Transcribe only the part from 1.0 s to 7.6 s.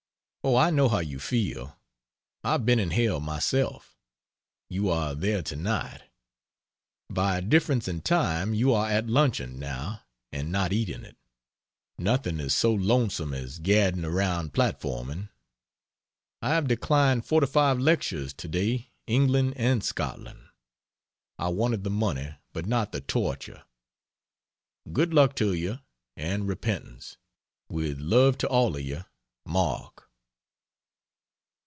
feel! I've been in hell myself. You are there tonight. By